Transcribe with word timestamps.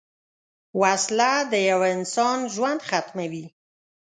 وسله 0.81 1.31
د 1.51 1.53
یوه 1.71 1.87
انسان 1.95 2.37
ژوند 2.53 2.79
ختموي 2.89 3.45